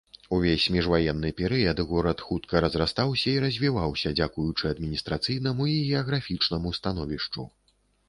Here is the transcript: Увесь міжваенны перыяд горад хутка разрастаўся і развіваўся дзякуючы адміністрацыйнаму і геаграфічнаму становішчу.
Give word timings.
Увесь 0.35 0.63
міжваенны 0.75 1.29
перыяд 1.41 1.81
горад 1.91 2.23
хутка 2.29 2.63
разрастаўся 2.65 3.29
і 3.35 3.45
развіваўся 3.45 4.15
дзякуючы 4.23 4.63
адміністрацыйнаму 4.73 5.63
і 5.77 5.81
геаграфічнаму 5.95 6.79
становішчу. 6.83 7.51